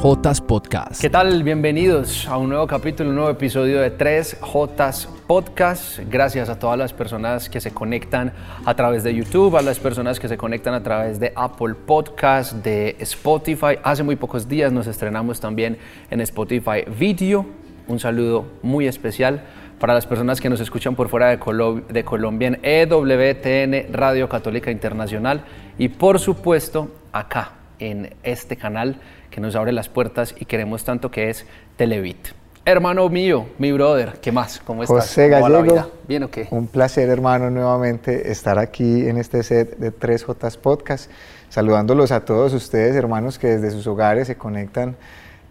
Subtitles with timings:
[0.00, 0.98] 3J Podcast.
[0.98, 1.42] ¿Qué tal?
[1.42, 5.98] Bienvenidos a un nuevo capítulo, un nuevo episodio de 3J Podcast.
[6.10, 8.32] Gracias a todas las personas que se conectan
[8.64, 12.54] a través de YouTube, a las personas que se conectan a través de Apple Podcast,
[12.64, 13.76] de Spotify.
[13.82, 15.76] Hace muy pocos días nos estrenamos también
[16.10, 17.44] en Spotify Video.
[17.86, 19.42] Un saludo muy especial
[19.78, 24.70] para las personas que nos escuchan por fuera de, de Colombia en EWTN Radio Católica
[24.70, 25.44] Internacional
[25.76, 31.10] y por supuesto acá en este canal que nos abre las puertas y queremos tanto
[31.10, 32.18] que es Televit.
[32.66, 34.60] Hermano mío, mi brother, ¿qué más?
[34.64, 34.98] ¿Cómo estás?
[34.98, 35.90] José Gallego.
[36.06, 36.46] ¿Bien o qué?
[36.50, 41.10] Un placer, hermano, nuevamente estar aquí en este set de 3J Podcast,
[41.48, 44.96] saludándolos a todos ustedes, hermanos, que desde sus hogares se conectan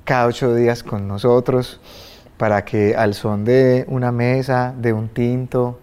[0.03, 1.81] cada ocho días con nosotros
[2.37, 5.79] para que al son de una mesa, de un tinto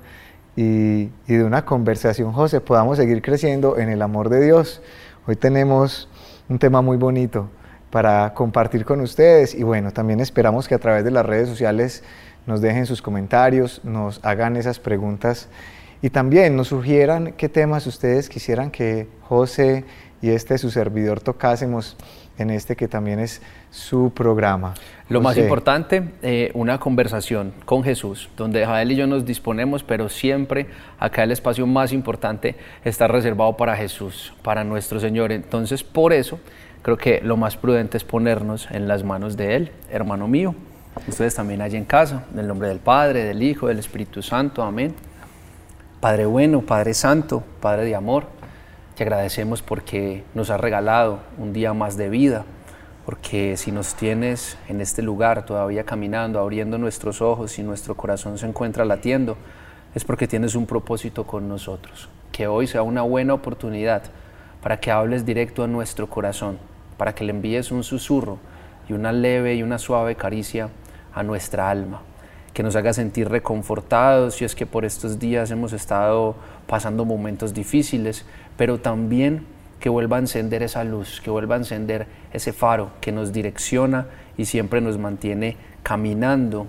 [0.55, 4.81] y, y de una conversación, José, podamos seguir creciendo en el amor de Dios.
[5.27, 6.09] Hoy tenemos
[6.49, 7.51] un tema muy bonito
[7.97, 12.05] para compartir con ustedes y bueno, también esperamos que a través de las redes sociales
[12.45, 15.49] nos dejen sus comentarios, nos hagan esas preguntas
[16.03, 19.87] y también nos sugieran qué temas ustedes quisieran que José
[20.21, 21.97] y este su servidor tocásemos
[22.37, 24.75] en este que también es su programa.
[25.09, 30.11] Lo más importante, eh, una conversación con Jesús, donde Jael y yo nos disponemos, pero
[30.11, 30.67] siempre
[30.99, 35.33] acá el espacio más importante está reservado para Jesús, para nuestro Señor.
[35.33, 36.39] Entonces, por eso,
[36.83, 40.55] creo que lo más prudente es ponernos en las manos de Él, hermano mío.
[41.07, 44.63] Ustedes también allí en casa, en el nombre del Padre, del Hijo, del Espíritu Santo,
[44.63, 44.95] amén.
[46.01, 48.25] Padre bueno, Padre Santo, Padre de amor,
[48.97, 52.45] te agradecemos porque nos has regalado un día más de vida,
[53.05, 58.39] porque si nos tienes en este lugar todavía caminando, abriendo nuestros ojos y nuestro corazón
[58.39, 59.37] se encuentra latiendo,
[59.95, 62.09] es porque tienes un propósito con nosotros.
[62.33, 64.03] Que hoy sea una buena oportunidad
[64.67, 66.59] para que hables directo a nuestro corazón,
[66.99, 68.39] para que le envíes un susurro
[68.89, 70.71] y una leve y una suave caricia
[71.15, 72.03] a nuestra alma,
[72.53, 76.35] que nos haga sentir reconfortados si es que por estos días hemos estado
[76.67, 78.27] pasando momentos difíciles,
[78.57, 79.47] pero también
[79.79, 84.07] que vuelva a encender esa luz, que vuelva a encender ese faro que nos direcciona
[84.37, 86.67] y siempre nos mantiene caminando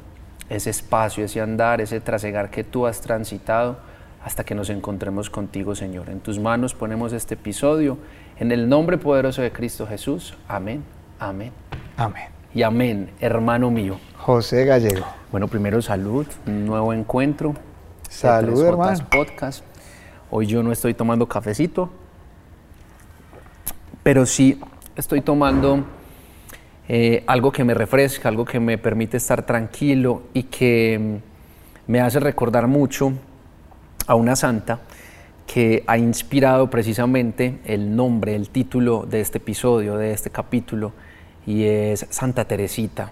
[0.49, 3.79] ese espacio, ese andar, ese trasegar que tú has transitado
[4.27, 6.09] hasta que nos encontremos contigo, Señor.
[6.09, 7.97] En tus manos ponemos este episodio
[8.37, 10.33] en el nombre poderoso de Cristo Jesús.
[10.49, 10.83] Amén,
[11.17, 11.53] amén.
[11.95, 12.25] Amén.
[12.53, 13.97] Y amén, hermano mío.
[14.17, 15.05] José Gallego.
[15.31, 17.53] Bueno, primero salud, un nuevo encuentro.
[18.09, 18.99] Salud, hermano.
[19.09, 19.63] Podcast.
[20.29, 21.89] Hoy yo no estoy tomando cafecito,
[24.03, 24.59] pero sí
[24.97, 25.85] estoy tomando
[26.89, 31.21] eh, algo que me refresca, algo que me permite estar tranquilo y que
[31.87, 33.13] mm, me hace recordar mucho
[34.07, 34.79] a una santa
[35.45, 40.91] que ha inspirado precisamente el nombre, el título de este episodio, de este capítulo,
[41.45, 43.11] y es Santa Teresita.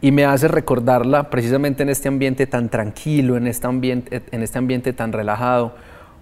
[0.00, 4.58] Y me hace recordarla precisamente en este ambiente tan tranquilo, en este ambiente, en este
[4.58, 5.74] ambiente tan relajado,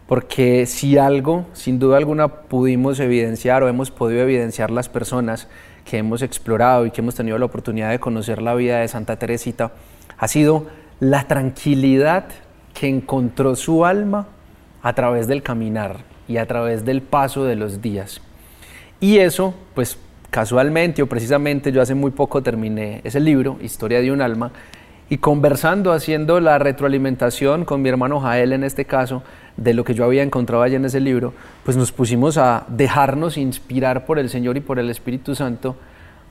[0.06, 5.48] porque si algo, sin duda alguna, pudimos evidenciar o hemos podido evidenciar las personas
[5.84, 9.18] que hemos explorado y que hemos tenido la oportunidad de conocer la vida de Santa
[9.18, 9.72] Teresita,
[10.16, 10.66] ha sido
[10.98, 12.24] la tranquilidad
[12.74, 14.26] que encontró su alma
[14.82, 18.20] a través del caminar y a través del paso de los días.
[19.00, 19.98] Y eso, pues
[20.30, 24.52] casualmente o precisamente yo hace muy poco terminé ese libro, Historia de un alma,
[25.10, 29.22] y conversando, haciendo la retroalimentación con mi hermano Jael en este caso,
[29.56, 31.32] de lo que yo había encontrado allí en ese libro,
[31.64, 35.76] pues nos pusimos a dejarnos inspirar por el Señor y por el Espíritu Santo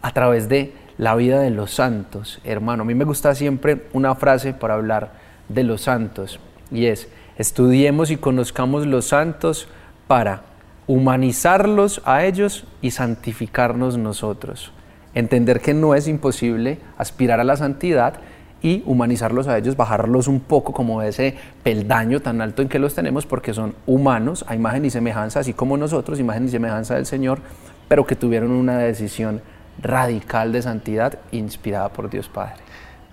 [0.02, 2.40] a través de la vida de los santos.
[2.44, 5.12] Hermano, a mí me gusta siempre una frase para hablar
[5.50, 6.40] de los santos
[6.72, 9.68] y es, estudiemos y conozcamos los santos
[10.08, 10.44] para
[10.88, 14.72] humanizarlos a ellos y santificarnos nosotros.
[15.13, 18.19] Entender que no es imposible aspirar a la santidad,
[18.62, 22.95] y humanizarlos a ellos, bajarlos un poco como ese peldaño tan alto en que los
[22.95, 27.06] tenemos porque son humanos, a imagen y semejanza, así como nosotros, imagen y semejanza del
[27.06, 27.39] Señor,
[27.88, 29.42] pero que tuvieron una decisión
[29.81, 32.67] radical de santidad inspirada por Dios Padre.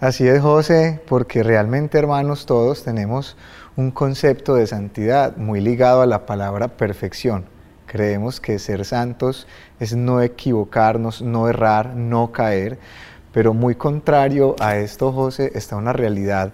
[0.05, 3.39] Así es, José, porque realmente, hermanos, todos tenemos
[3.75, 7.47] un concepto de santidad muy ligado a la palabra perfección.
[7.87, 9.47] Creemos que ser santos
[9.81, 12.79] es no equivocarnos, no errar, no caer,
[13.33, 16.53] pero muy contrario a esto, José, está una realidad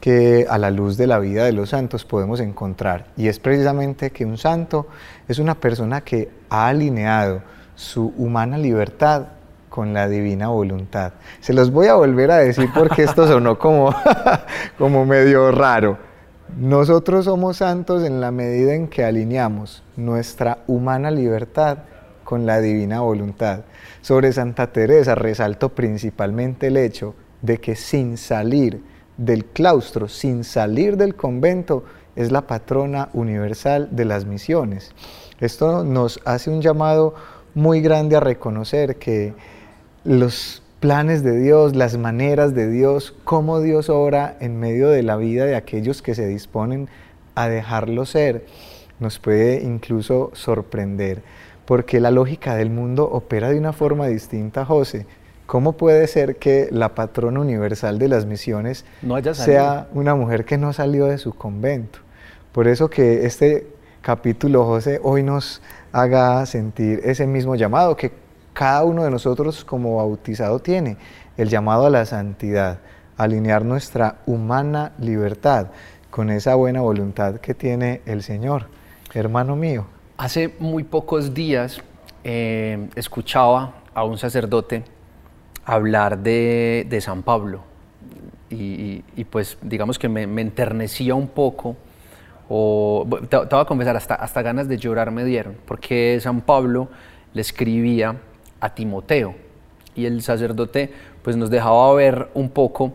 [0.00, 3.06] que a la luz de la vida de los santos podemos encontrar.
[3.16, 4.88] Y es precisamente que un santo
[5.28, 7.42] es una persona que ha alineado
[7.76, 9.37] su humana libertad
[9.78, 11.12] con la divina voluntad.
[11.38, 13.94] Se los voy a volver a decir porque esto sonó como,
[14.76, 15.98] como medio raro.
[16.58, 21.78] Nosotros somos santos en la medida en que alineamos nuestra humana libertad
[22.24, 23.60] con la divina voluntad.
[24.00, 28.82] Sobre Santa Teresa resalto principalmente el hecho de que sin salir
[29.16, 31.84] del claustro, sin salir del convento,
[32.16, 34.90] es la patrona universal de las misiones.
[35.38, 37.14] Esto nos hace un llamado
[37.54, 39.34] muy grande a reconocer que
[40.04, 45.16] los planes de Dios, las maneras de Dios, cómo Dios obra en medio de la
[45.16, 46.88] vida de aquellos que se disponen
[47.34, 48.46] a dejarlo ser,
[49.00, 51.22] nos puede incluso sorprender,
[51.64, 55.06] porque la lógica del mundo opera de una forma distinta, José.
[55.46, 58.84] ¿Cómo puede ser que la patrona universal de las misiones
[59.32, 62.00] sea una mujer que no salió de su convento?
[62.52, 63.66] Por eso que este
[64.02, 68.12] capítulo, José, hoy nos haga sentir ese mismo llamado que
[68.58, 70.96] cada uno de nosotros como bautizado tiene,
[71.36, 72.80] el llamado a la santidad,
[73.16, 75.68] alinear nuestra humana libertad
[76.10, 78.66] con esa buena voluntad que tiene el Señor.
[79.14, 79.86] Hermano mío.
[80.16, 81.80] Hace muy pocos días
[82.24, 84.82] eh, escuchaba a un sacerdote
[85.64, 87.60] hablar de, San Pablo
[88.50, 91.76] y, pues digamos que me, enternecía un poco
[92.48, 96.40] o te, te, voy a confesar, hasta, hasta ganas de llorar me dieron, porque San
[96.40, 96.88] Pablo
[97.34, 98.16] le escribía
[98.60, 99.34] a Timoteo.
[99.94, 102.92] Y el sacerdote pues nos dejaba ver un poco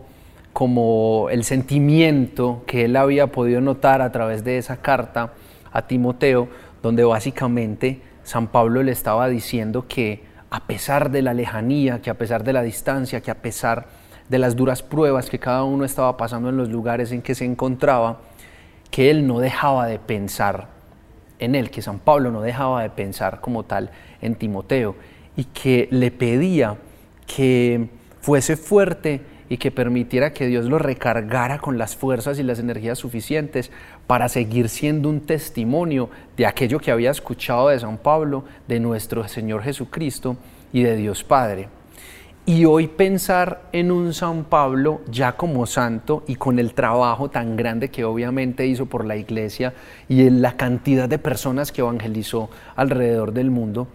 [0.52, 5.32] como el sentimiento que él había podido notar a través de esa carta
[5.72, 6.48] a Timoteo,
[6.82, 12.14] donde básicamente San Pablo le estaba diciendo que a pesar de la lejanía, que a
[12.14, 13.86] pesar de la distancia, que a pesar
[14.28, 17.44] de las duras pruebas que cada uno estaba pasando en los lugares en que se
[17.44, 18.20] encontraba,
[18.90, 20.68] que él no dejaba de pensar
[21.40, 23.90] en él, que San Pablo no dejaba de pensar como tal
[24.22, 24.94] en Timoteo
[25.36, 26.76] y que le pedía
[27.26, 27.88] que
[28.20, 32.98] fuese fuerte y que permitiera que Dios lo recargara con las fuerzas y las energías
[32.98, 33.70] suficientes
[34.06, 39.28] para seguir siendo un testimonio de aquello que había escuchado de San Pablo, de nuestro
[39.28, 40.36] Señor Jesucristo
[40.72, 41.68] y de Dios Padre.
[42.46, 47.56] Y hoy pensar en un San Pablo ya como santo y con el trabajo tan
[47.56, 49.72] grande que obviamente hizo por la iglesia
[50.10, 53.88] y en la cantidad de personas que evangelizó alrededor del mundo,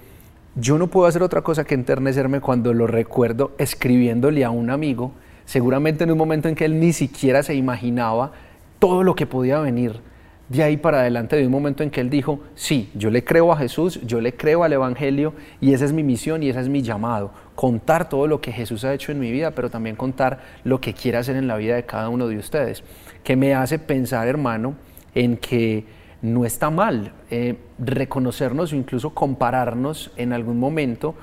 [0.59, 5.13] yo no puedo hacer otra cosa que enternecerme cuando lo recuerdo escribiéndole a un amigo,
[5.45, 8.31] seguramente en un momento en que él ni siquiera se imaginaba
[8.79, 10.01] todo lo que podía venir
[10.49, 13.51] de ahí para adelante, de un momento en que él dijo, sí, yo le creo
[13.51, 16.69] a Jesús, yo le creo al Evangelio y esa es mi misión y ese es
[16.69, 20.39] mi llamado, contar todo lo que Jesús ha hecho en mi vida, pero también contar
[20.63, 22.83] lo que quiere hacer en la vida de cada uno de ustedes,
[23.23, 24.73] que me hace pensar, hermano,
[25.13, 25.85] en que
[26.21, 31.15] no está mal eh, reconocernos o incluso compararnos en algún momento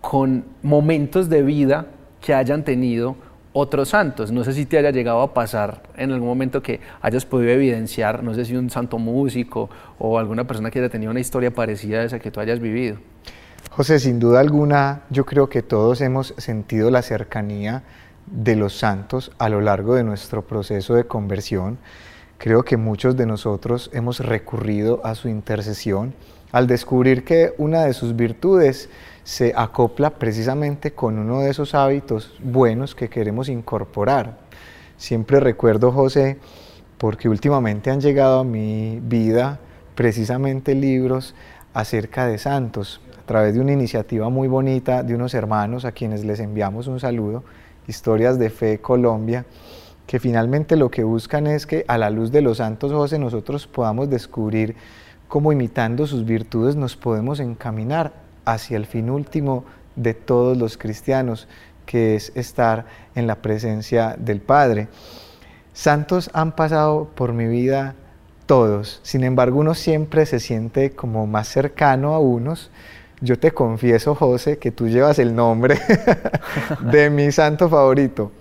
[0.00, 1.86] con momentos de vida
[2.20, 3.16] que hayan tenido
[3.52, 4.32] otros santos.
[4.32, 8.22] No sé si te haya llegado a pasar en algún momento que hayas podido evidenciar,
[8.22, 12.00] no sé si un santo músico o alguna persona que haya tenido una historia parecida
[12.00, 12.98] a esa que tú hayas vivido.
[13.70, 17.82] José, sin duda alguna, yo creo que todos hemos sentido la cercanía
[18.26, 21.78] de los santos a lo largo de nuestro proceso de conversión.
[22.44, 26.12] Creo que muchos de nosotros hemos recurrido a su intercesión
[26.52, 28.90] al descubrir que una de sus virtudes
[29.22, 34.40] se acopla precisamente con uno de esos hábitos buenos que queremos incorporar.
[34.98, 36.36] Siempre recuerdo, José,
[36.98, 39.58] porque últimamente han llegado a mi vida
[39.94, 41.34] precisamente libros
[41.72, 46.26] acerca de santos, a través de una iniciativa muy bonita de unos hermanos a quienes
[46.26, 47.42] les enviamos un saludo,
[47.86, 49.46] Historias de Fe Colombia
[50.06, 53.66] que finalmente lo que buscan es que a la luz de los santos José nosotros
[53.66, 54.76] podamos descubrir
[55.28, 58.12] cómo imitando sus virtudes nos podemos encaminar
[58.44, 59.64] hacia el fin último
[59.96, 61.48] de todos los cristianos,
[61.86, 64.88] que es estar en la presencia del Padre.
[65.72, 67.94] Santos han pasado por mi vida
[68.46, 72.70] todos, sin embargo uno siempre se siente como más cercano a unos.
[73.20, 75.78] Yo te confieso, José, que tú llevas el nombre
[76.92, 78.32] de mi santo favorito.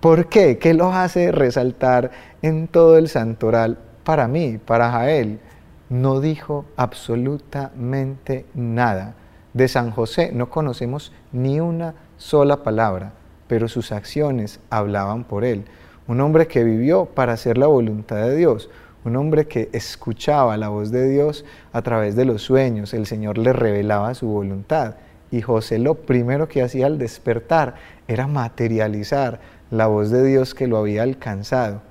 [0.00, 0.58] ¿Por qué?
[0.58, 5.40] ¿Qué los hace resaltar en todo el santoral para mí, para Jael?
[5.88, 9.16] No dijo absolutamente nada.
[9.54, 13.12] De San José no conocemos ni una sola palabra,
[13.48, 15.64] pero sus acciones hablaban por él.
[16.06, 18.70] Un hombre que vivió para hacer la voluntad de Dios,
[19.04, 23.36] un hombre que escuchaba la voz de Dios a través de los sueños, el Señor
[23.36, 24.94] le revelaba su voluntad.
[25.32, 27.74] Y José lo primero que hacía al despertar
[28.06, 31.82] era materializar la voz de Dios que lo había alcanzado.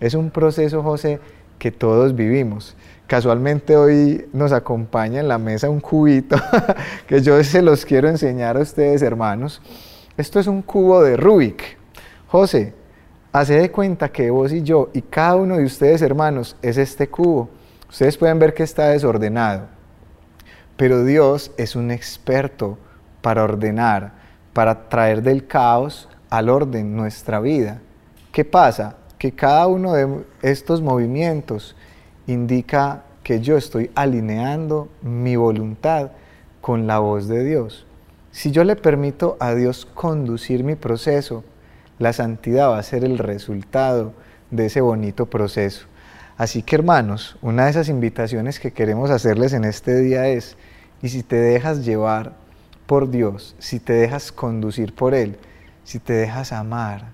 [0.00, 1.20] Es un proceso, José,
[1.58, 2.76] que todos vivimos.
[3.06, 6.36] Casualmente hoy nos acompaña en la mesa un cubito
[7.06, 9.62] que yo se los quiero enseñar a ustedes, hermanos.
[10.16, 11.78] Esto es un cubo de Rubik.
[12.28, 12.74] José,
[13.32, 17.08] hace de cuenta que vos y yo y cada uno de ustedes, hermanos, es este
[17.08, 17.48] cubo.
[17.88, 19.68] Ustedes pueden ver que está desordenado.
[20.76, 22.78] pero Dios es un experto
[23.20, 24.12] para ordenar,
[24.52, 27.80] para traer del caos al orden nuestra vida.
[28.32, 28.96] ¿Qué pasa?
[29.18, 31.74] Que cada uno de estos movimientos
[32.26, 36.12] indica que yo estoy alineando mi voluntad
[36.60, 37.86] con la voz de Dios.
[38.30, 41.44] Si yo le permito a Dios conducir mi proceso,
[41.98, 44.12] la santidad va a ser el resultado
[44.50, 45.86] de ese bonito proceso.
[46.36, 50.56] Así que hermanos, una de esas invitaciones que queremos hacerles en este día es,
[51.02, 52.34] y si te dejas llevar
[52.86, 55.36] por Dios, si te dejas conducir por Él,
[55.88, 57.04] si te dejas amar,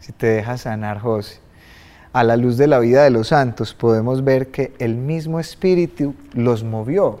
[0.00, 1.38] si te dejas sanar, José,
[2.12, 6.16] a la luz de la vida de los santos podemos ver que el mismo Espíritu
[6.32, 7.20] los movió.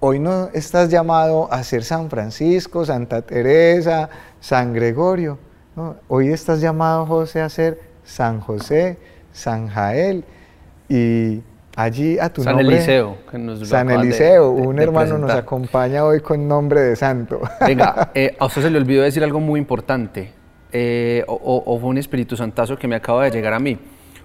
[0.00, 4.08] Hoy no estás llamado a ser San Francisco, Santa Teresa,
[4.40, 5.38] San Gregorio.
[6.08, 8.98] Hoy estás llamado, José, a ser San José,
[9.34, 10.24] San Jael
[10.88, 11.42] y
[11.76, 12.74] allí a tu San nombre.
[12.74, 13.18] Eliseo.
[13.30, 17.40] Que nos San Eliseo, un hermano nos acompaña hoy con nombre de santo.
[17.60, 20.32] Venga, eh, a usted se le olvidó decir algo muy importante.
[20.72, 23.78] Eh, o, fue un Espíritu Santazo que me acaba de llegar a mí.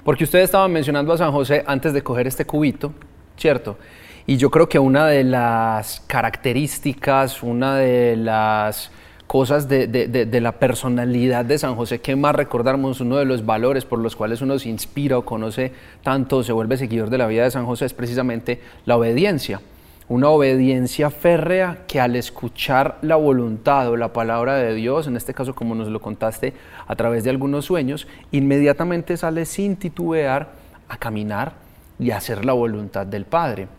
[0.03, 2.91] Porque ustedes estaban mencionando a San José antes de coger este cubito,
[3.38, 3.77] ¿cierto?
[4.25, 8.91] Y yo creo que una de las características, una de las
[9.32, 13.86] cosas de, de, la personalidad de San José que más recordamos, uno de los valores
[13.86, 15.72] por los cuales uno se inspira o conoce
[16.04, 19.62] tanto, se vuelve seguidor de la vida de San José, es precisamente la obediencia
[20.10, 25.34] una obediencia férrea que al escuchar la voluntad o la palabra de Dios, en este
[25.34, 26.54] caso como nos lo contaste
[26.86, 30.52] a través de algunos sueños, inmediatamente sale sin titubear
[30.90, 31.54] a caminar
[31.98, 33.70] y a hacer la voluntad del Padre.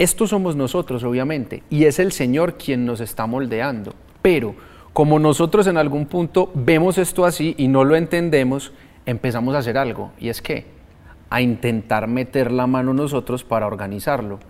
[0.00, 3.94] Estos somos nosotros, obviamente, y es el Señor quien nos está moldeando.
[4.22, 4.56] Pero
[4.92, 8.72] como nosotros en algún punto vemos esto así y no lo entendemos,
[9.06, 10.66] empezamos a hacer algo, y es que
[11.30, 14.40] a intentar meter la mano nosotros para organizarlo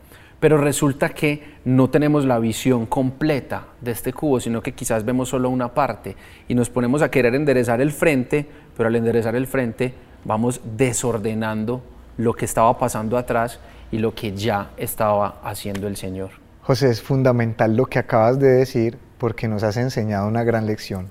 [0.41, 5.29] pero resulta que no tenemos la visión completa de este cubo, sino que quizás vemos
[5.29, 6.17] solo una parte
[6.49, 9.93] y nos ponemos a querer enderezar el frente, pero al enderezar el frente
[10.25, 11.83] vamos desordenando
[12.17, 13.61] lo que estaba pasando atrás
[13.93, 16.31] y lo que ya estaba haciendo el Señor.
[16.63, 21.09] José, es fundamental lo que acabas de decir porque nos has enseñado una gran lección.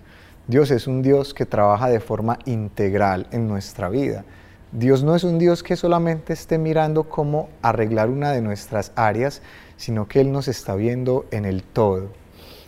[0.48, 4.26] Dios es un Dios que trabaja de forma integral en nuestra vida.
[4.72, 9.44] Dios no es un Dios que solamente esté mirando cómo arreglar una de nuestras áreas,
[9.78, 12.10] sino que Él nos está viendo en el todo.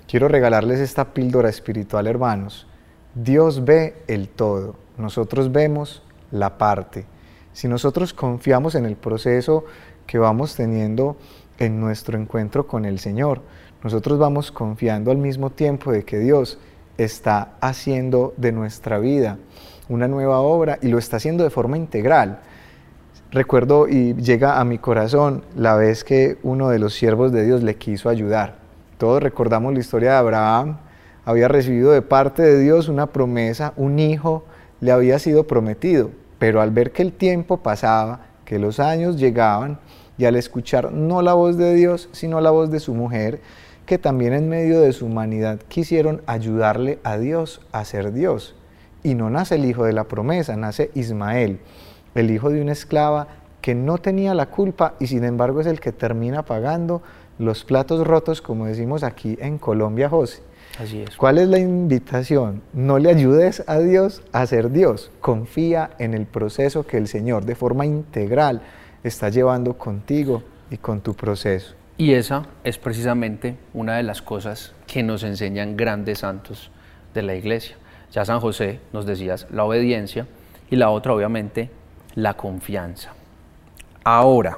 [0.07, 2.67] Quiero regalarles esta píldora espiritual, hermanos.
[3.15, 7.05] Dios ve el todo, nosotros vemos la parte.
[7.51, 9.65] Si nosotros confiamos en el proceso
[10.05, 11.17] que vamos teniendo
[11.57, 13.41] en nuestro encuentro con el Señor,
[13.83, 16.59] nosotros vamos confiando al mismo tiempo de que Dios
[16.97, 19.37] está haciendo de nuestra vida
[19.89, 22.39] una nueva obra y lo está haciendo de forma integral.
[23.31, 27.63] Recuerdo y llega a mi corazón la vez que uno de los siervos de Dios
[27.63, 28.55] le quiso ayudar.
[28.97, 30.77] Todos recordamos la historia de Abraham.
[31.25, 34.45] Había recibido de parte de Dios una promesa, un hijo
[34.79, 39.79] le había sido prometido, pero al ver que el tiempo pasaba, que los años llegaban,
[40.17, 43.41] y al escuchar no la voz de Dios, sino la voz de su mujer,
[43.91, 48.55] que también en medio de su humanidad quisieron ayudarle a Dios a ser Dios
[49.03, 51.59] y no nace el hijo de la promesa, nace Ismael,
[52.15, 53.27] el hijo de una esclava
[53.59, 57.01] que no tenía la culpa y sin embargo es el que termina pagando
[57.37, 60.41] los platos rotos, como decimos aquí en Colombia, José.
[60.79, 61.17] Así es.
[61.17, 62.61] ¿Cuál es la invitación?
[62.71, 65.11] No le ayudes a Dios a ser Dios.
[65.19, 68.61] Confía en el proceso que el Señor de forma integral
[69.03, 71.75] está llevando contigo y con tu proceso.
[72.01, 76.71] Y esa es precisamente una de las cosas que nos enseñan grandes santos
[77.13, 77.75] de la iglesia.
[78.11, 80.25] Ya San José nos decías la obediencia
[80.71, 81.69] y la otra obviamente
[82.15, 83.13] la confianza.
[84.03, 84.57] Ahora,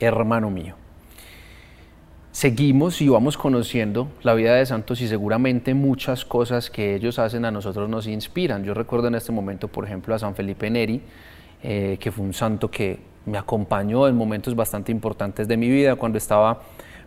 [0.00, 0.74] hermano mío,
[2.30, 7.46] seguimos y vamos conociendo la vida de santos y seguramente muchas cosas que ellos hacen
[7.46, 8.64] a nosotros nos inspiran.
[8.64, 11.00] Yo recuerdo en este momento, por ejemplo, a San Felipe Neri,
[11.62, 15.96] eh, que fue un santo que me acompañó en momentos bastante importantes de mi vida,
[15.96, 16.62] cuando estaba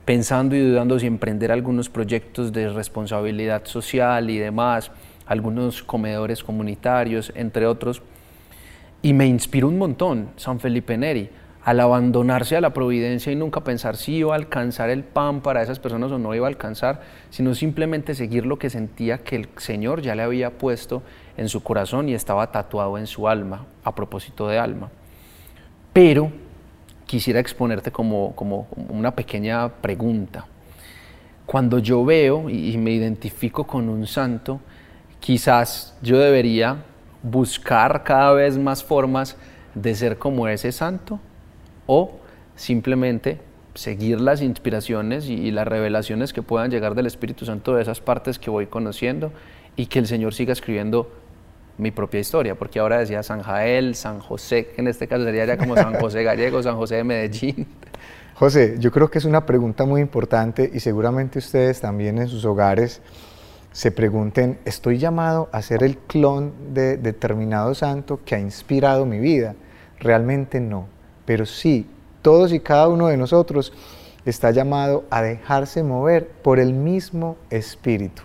[0.06, 4.92] pensando y dudando si emprender algunos proyectos de responsabilidad social y demás
[5.26, 8.02] algunos comedores comunitarios, entre otros,
[9.02, 11.30] y me inspiró un montón San Felipe Neri
[11.64, 15.64] al abandonarse a la providencia y nunca pensar si iba a alcanzar el pan para
[15.64, 19.50] esas personas o no iba a alcanzar, sino simplemente seguir lo que sentía que el
[19.58, 21.02] Señor ya le había puesto
[21.38, 24.92] en su corazón y estaba tatuado en su alma, a propósito de alma.
[25.96, 26.30] Pero
[27.06, 30.46] quisiera exponerte como, como una pequeña pregunta.
[31.46, 34.60] Cuando yo veo y me identifico con un santo,
[35.22, 36.84] quizás yo debería
[37.24, 39.38] buscar cada vez más formas
[39.74, 41.22] de ser como ese santo
[41.88, 42.12] o
[42.58, 43.40] simplemente
[43.74, 48.38] seguir las inspiraciones y, las revelaciones que puedan llegar del Espíritu Santo de esas partes
[48.38, 49.32] que voy conociendo
[49.78, 51.10] y que el Señor siga escribiendo
[51.78, 55.46] mi propia historia, porque ahora decía San Jael, San José, que en este caso sería
[55.46, 57.68] ya como San José Gallego, San José de Medellín.
[58.36, 62.44] José, yo creo que es una pregunta muy importante y seguramente ustedes también en sus
[62.46, 63.02] hogares
[63.72, 69.20] se pregunten, ¿estoy llamado a ser el clon de determinado santo que ha inspirado mi
[69.20, 69.56] vida?
[70.00, 70.88] Realmente no,
[71.26, 71.88] pero sí,
[72.22, 73.74] todos y cada uno de nosotros
[74.26, 78.24] está llamado a dejarse mover por el mismo espíritu,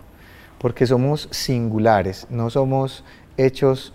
[0.57, 3.03] porque somos singulares, no somos
[3.45, 3.93] hechos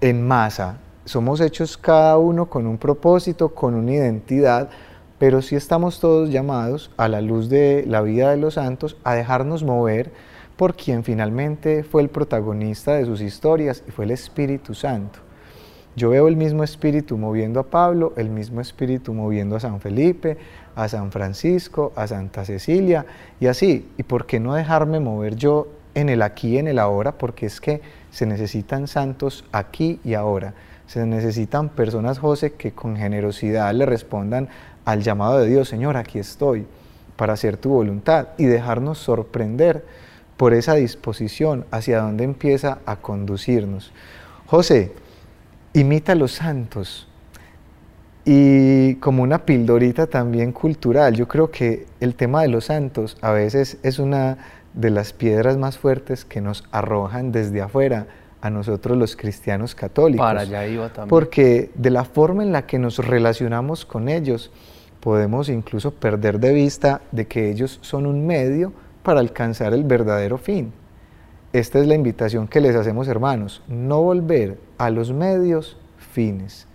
[0.00, 4.70] en masa, somos hechos cada uno con un propósito, con una identidad,
[5.18, 9.14] pero sí estamos todos llamados a la luz de la vida de los santos a
[9.14, 10.12] dejarnos mover
[10.56, 15.18] por quien finalmente fue el protagonista de sus historias y fue el Espíritu Santo.
[15.96, 20.36] Yo veo el mismo Espíritu moviendo a Pablo, el mismo Espíritu moviendo a San Felipe,
[20.74, 23.06] a San Francisco, a Santa Cecilia
[23.38, 23.88] y así.
[23.96, 27.12] ¿Y por qué no dejarme mover yo en el aquí y en el ahora?
[27.12, 30.54] Porque es que se necesitan santos aquí y ahora.
[30.86, 34.48] Se necesitan personas, José, que con generosidad le respondan
[34.84, 36.66] al llamado de Dios, Señor, aquí estoy
[37.16, 39.84] para hacer tu voluntad y dejarnos sorprender
[40.36, 43.92] por esa disposición hacia donde empieza a conducirnos.
[44.46, 44.92] José,
[45.72, 47.08] imita a los santos
[48.24, 53.32] y como una pildorita también cultural, yo creo que el tema de los santos a
[53.32, 54.38] veces es una
[54.74, 58.06] de las piedras más fuertes que nos arrojan desde afuera
[58.40, 60.24] a nosotros los cristianos católicos.
[60.24, 61.08] Para allá iba también.
[61.08, 64.50] Porque de la forma en la que nos relacionamos con ellos,
[65.00, 70.38] podemos incluso perder de vista de que ellos son un medio para alcanzar el verdadero
[70.38, 70.72] fin.
[71.52, 76.66] Esta es la invitación que les hacemos hermanos, no volver a los medios fines,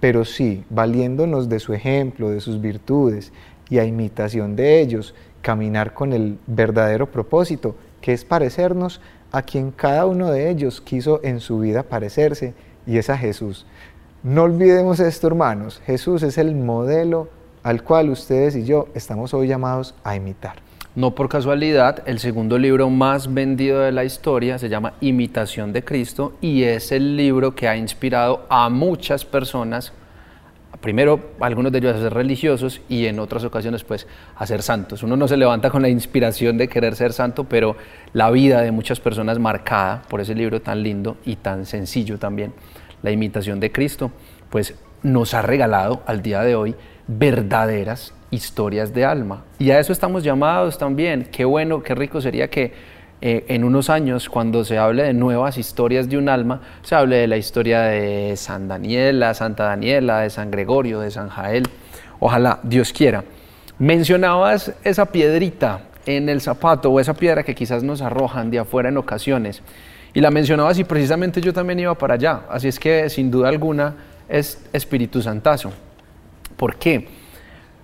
[0.00, 3.32] pero sí, valiéndonos de su ejemplo, de sus virtudes
[3.68, 9.00] y a imitación de ellos, caminar con el verdadero propósito, que es parecernos
[9.30, 12.54] a quien cada uno de ellos quiso en su vida parecerse,
[12.86, 13.66] y es a Jesús.
[14.22, 17.28] No olvidemos esto, hermanos, Jesús es el modelo
[17.62, 20.56] al cual ustedes y yo estamos hoy llamados a imitar.
[20.94, 25.82] No por casualidad, el segundo libro más vendido de la historia se llama Imitación de
[25.82, 29.94] Cristo y es el libro que ha inspirado a muchas personas,
[30.80, 34.06] primero algunos de ellos a ser religiosos y en otras ocasiones pues
[34.36, 35.02] a ser santos.
[35.02, 37.76] Uno no se levanta con la inspiración de querer ser santo, pero
[38.12, 42.52] la vida de muchas personas marcada por ese libro tan lindo y tan sencillo también,
[43.02, 44.10] La Imitación de Cristo,
[44.50, 46.74] pues nos ha regalado al día de hoy
[47.06, 49.44] verdaderas historias de alma.
[49.58, 51.28] Y a eso estamos llamados también.
[51.30, 52.72] Qué bueno, qué rico sería que
[53.24, 57.18] eh, en unos años, cuando se hable de nuevas historias de un alma, se hable
[57.18, 61.68] de la historia de San Daniela, Santa Daniela, de San Gregorio, de San Jael.
[62.18, 63.22] Ojalá Dios quiera.
[63.78, 68.88] Mencionabas esa piedrita en el zapato o esa piedra que quizás nos arrojan de afuera
[68.88, 69.62] en ocasiones.
[70.12, 72.40] Y la mencionabas y precisamente yo también iba para allá.
[72.50, 73.94] Así es que sin duda alguna
[74.28, 75.70] es Espíritu Santazo.
[76.56, 77.06] ¿Por qué?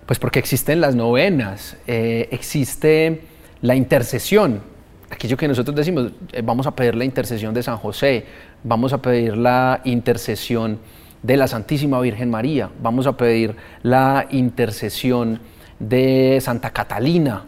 [0.05, 3.21] Pues porque existen las novenas, eh, existe
[3.61, 4.61] la intercesión,
[5.09, 8.25] aquello que nosotros decimos, eh, vamos a pedir la intercesión de San José,
[8.63, 10.79] vamos a pedir la intercesión
[11.23, 15.39] de la Santísima Virgen María, vamos a pedir la intercesión
[15.79, 17.43] de Santa Catalina.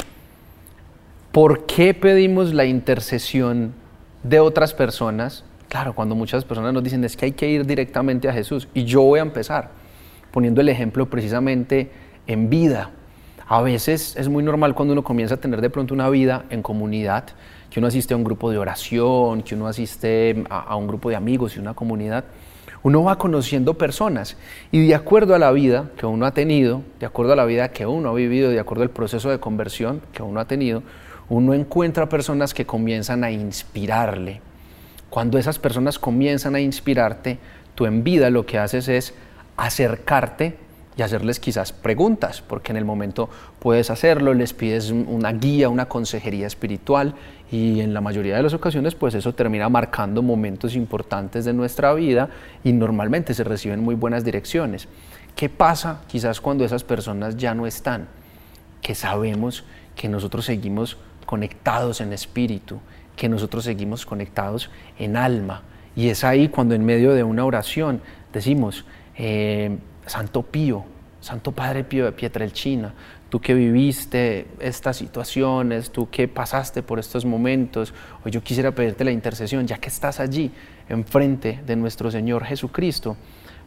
[1.31, 3.73] ¿Por qué pedimos la intercesión
[4.23, 5.45] de otras personas?
[5.69, 8.83] Claro, cuando muchas personas nos dicen es que hay que ir directamente a Jesús y
[8.83, 9.71] yo voy a empezar
[10.31, 11.91] poniendo el ejemplo precisamente
[12.27, 12.91] en vida.
[13.53, 16.61] A veces es muy normal cuando uno comienza a tener de pronto una vida en
[16.61, 17.25] comunidad,
[17.69, 21.17] que uno asiste a un grupo de oración, que uno asiste a, un grupo de
[21.17, 22.23] amigos y una comunidad,
[22.81, 24.37] uno va conociendo personas
[24.71, 27.73] y de acuerdo a la vida que uno ha tenido, de acuerdo a la vida
[27.73, 30.81] que uno ha vivido, de acuerdo al proceso de conversión que uno ha tenido,
[31.27, 34.39] uno encuentra personas que comienzan a inspirarle.
[35.09, 37.37] Cuando esas personas comienzan a inspirarte,
[37.75, 39.13] tú en vida lo que haces es
[39.57, 40.55] acercarte
[40.97, 45.87] y hacerles quizás preguntas, porque en el momento puedes hacerlo, les pides una guía, una
[45.87, 47.15] consejería espiritual
[47.51, 51.93] y en la mayoría de las ocasiones pues eso termina marcando momentos importantes de nuestra
[51.93, 52.29] vida
[52.63, 54.87] y normalmente se reciben muy buenas direcciones.
[55.35, 58.07] ¿Qué pasa quizás cuando esas personas ya no están?
[58.81, 59.63] Que sabemos
[59.95, 62.79] que nosotros seguimos conectados en espíritu,
[63.15, 65.63] que nosotros seguimos conectados en alma.
[65.95, 68.01] Y es ahí cuando en medio de una oración
[68.33, 68.85] decimos,
[69.17, 69.77] eh,
[70.11, 70.83] Santo Pío,
[71.21, 72.93] Santo Padre Pío de Pietrelcina,
[73.29, 77.93] tú que viviste estas situaciones, tú que pasaste por estos momentos,
[78.25, 80.51] hoy yo quisiera pedirte la intercesión, ya que estás allí,
[80.89, 83.15] enfrente de nuestro Señor Jesucristo,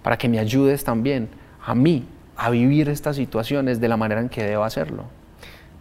[0.03, 1.31] para que me ayudes también
[1.65, 5.05] a mí a vivir estas situaciones de la manera en que debo hacerlo.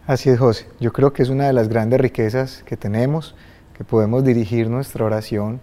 [0.06, 0.66] Así es, José.
[0.80, 3.34] Yo creo que es una de las grandes riquezas que tenemos,
[3.76, 5.60] que podemos dirigir nuestra oración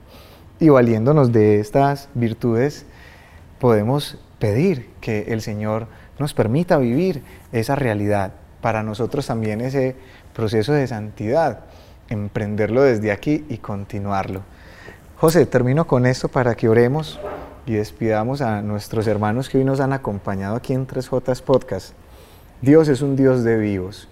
[0.60, 2.86] y valiéndonos de estas virtudes,
[3.58, 8.34] podemos pedir que el Señor nos permita vivir esa realidad.
[8.60, 9.96] Para nosotros también ese
[10.34, 11.60] proceso de santidad,
[12.10, 14.42] emprenderlo desde aquí y continuarlo.
[15.18, 17.20] José, termino con esto para que oremos
[17.68, 21.94] y despidamos a nuestros hermanos que hoy nos han acompañado aquí en 3J Podcast.
[22.62, 24.08] Dios es un Dios de vivos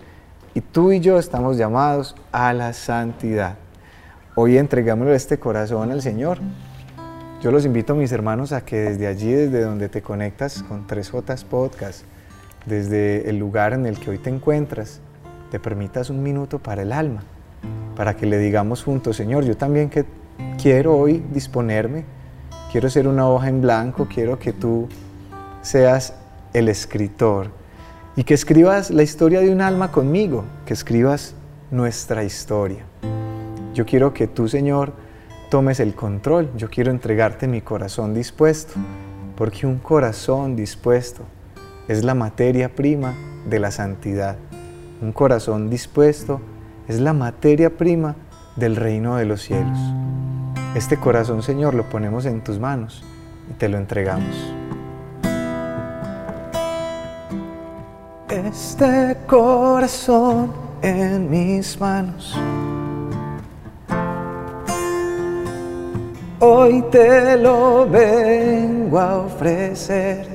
[0.54, 3.56] y tú y yo estamos llamados a la santidad.
[4.36, 6.38] Hoy entregámosle este corazón al Señor.
[7.42, 11.46] Yo los invito, mis hermanos, a que desde allí, desde donde te conectas con 3J
[11.46, 12.04] Podcast,
[12.66, 15.00] desde el lugar en el que hoy te encuentras,
[15.50, 17.24] te permitas un minuto para el alma,
[17.96, 20.06] para que le digamos juntos, Señor, yo también que
[20.62, 22.04] quiero hoy disponerme
[22.72, 24.88] quiero ser una hoja en blanco, quiero que tú
[25.62, 26.14] seas
[26.54, 27.50] el escritor
[28.16, 31.34] y que escribas la historia de un alma conmigo, que escribas
[31.72, 32.84] nuestra historia.
[33.74, 34.94] Yo quiero que tú, Señor,
[35.50, 38.76] tomes el control, yo quiero entregarte mi corazón dispuesto,
[39.36, 41.24] porque un corazón dispuesto
[41.88, 43.16] es la materia prima
[43.50, 44.38] de la santidad.
[45.02, 46.40] Un corazón dispuesto
[46.88, 48.16] es la materia prima
[48.56, 49.78] del reino de los cielos.
[50.76, 53.04] Este corazón, Señor, lo ponemos en tus manos
[53.50, 54.54] y te lo entregamos.
[58.30, 60.52] Este corazón
[60.84, 62.38] en mis manos.
[66.42, 70.26] Hoy te lo vengo a ofrecer.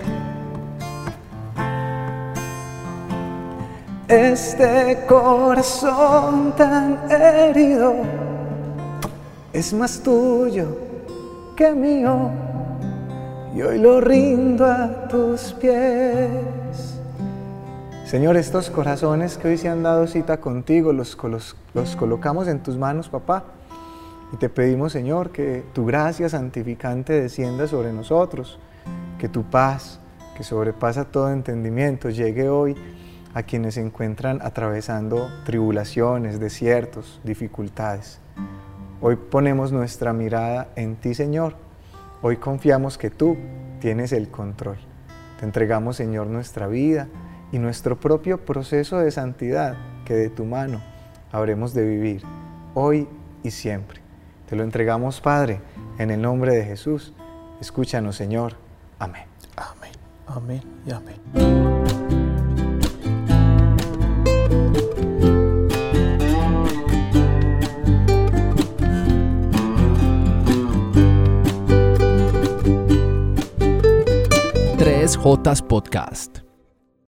[4.07, 7.95] Este corazón tan herido
[9.51, 10.77] es más tuyo
[11.57, 12.31] que mío
[13.57, 17.01] y hoy lo rindo a tus pies.
[18.05, 21.17] Señor, estos corazones que hoy se han dado cita contigo, los,
[21.73, 23.45] los colocamos en tus manos, papá.
[24.33, 28.59] Y te pedimos, Señor, que tu gracia santificante descienda sobre nosotros,
[29.19, 30.01] que tu paz,
[30.37, 32.77] que sobrepasa todo entendimiento, llegue hoy
[33.35, 38.21] a quienes se encuentran atravesando tribulaciones, desiertos, dificultades.
[39.01, 41.57] Hoy ponemos nuestra mirada en ti, Señor.
[42.23, 43.37] Hoy confiamos que tú
[43.81, 44.79] tienes el control.
[45.39, 47.09] Te entregamos, Señor, nuestra vida
[47.53, 50.81] y nuestro propio proceso de santidad que de tu mano
[51.33, 52.23] habremos de vivir
[52.75, 53.09] hoy
[53.43, 54.04] y siempre.
[54.49, 55.61] Te lo entregamos, Padre,
[55.99, 57.13] en el nombre de Jesús.
[57.61, 58.57] Escúchanos, Señor.
[58.99, 59.25] Amén.
[59.57, 59.93] Amén.
[60.27, 61.75] Amén y amén.
[74.79, 76.44] 3J Podcast.